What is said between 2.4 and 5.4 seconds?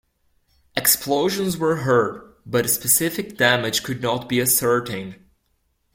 but specific damage could not be ascertained.